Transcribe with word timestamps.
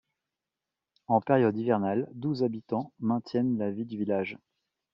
En 1.05 1.21
période 1.21 1.55
hivernale, 1.55 2.07
douze 2.15 2.41
habitants 2.41 2.91
maintiennent 3.01 3.59
la 3.59 3.69
vie 3.69 3.85
du 3.85 3.99
village. 3.99 4.39